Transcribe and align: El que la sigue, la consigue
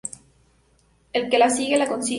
El 1.13 1.29
que 1.29 1.37
la 1.37 1.51
sigue, 1.51 1.77
la 1.77 1.85
consigue 1.87 2.09